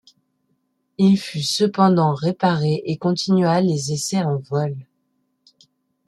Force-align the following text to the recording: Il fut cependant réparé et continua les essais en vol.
Il 0.97 1.15
fut 1.19 1.43
cependant 1.43 2.15
réparé 2.15 2.81
et 2.87 2.97
continua 2.97 3.61
les 3.61 3.91
essais 3.91 4.23
en 4.23 4.37
vol. 4.39 4.75